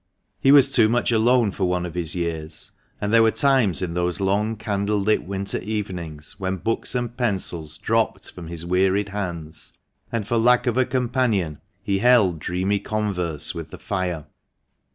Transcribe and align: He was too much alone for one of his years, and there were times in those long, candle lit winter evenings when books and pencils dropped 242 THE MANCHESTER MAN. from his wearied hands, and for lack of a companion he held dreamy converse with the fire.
He 0.39 0.51
was 0.51 0.71
too 0.73 0.89
much 0.89 1.11
alone 1.11 1.51
for 1.51 1.65
one 1.65 1.85
of 1.85 1.93
his 1.93 2.15
years, 2.15 2.71
and 2.99 3.13
there 3.13 3.21
were 3.21 3.29
times 3.29 3.83
in 3.83 3.93
those 3.93 4.19
long, 4.19 4.55
candle 4.55 4.97
lit 4.97 5.25
winter 5.25 5.59
evenings 5.59 6.39
when 6.39 6.55
books 6.57 6.95
and 6.95 7.15
pencils 7.15 7.77
dropped 7.77 8.29
242 8.29 8.33
THE 8.33 8.41
MANCHESTER 8.41 8.65
MAN. 8.65 8.71
from 8.71 8.73
his 8.73 8.87
wearied 8.87 9.09
hands, 9.09 9.73
and 10.11 10.25
for 10.27 10.37
lack 10.37 10.65
of 10.65 10.79
a 10.79 10.85
companion 10.85 11.59
he 11.83 11.99
held 11.99 12.39
dreamy 12.39 12.79
converse 12.79 13.53
with 13.53 13.69
the 13.69 13.77
fire. 13.77 14.25